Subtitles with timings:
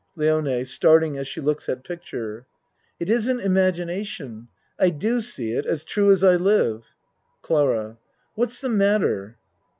[0.15, 2.47] LIONE (Starting as she looks at picture.)
[2.99, 4.47] It isn't imagination.
[4.79, 6.85] I do see it as true as I live.
[7.43, 7.99] CLARA
[8.33, 9.37] What's the matter?